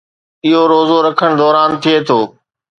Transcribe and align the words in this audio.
اهو 0.47 0.61
روزو 0.71 0.97
رکڻ 1.07 1.29
دوران 1.41 1.69
ٿئي 1.81 1.97
ٿو 2.07 2.19